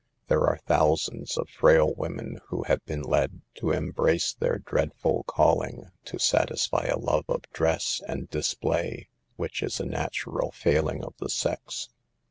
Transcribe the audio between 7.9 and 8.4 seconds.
and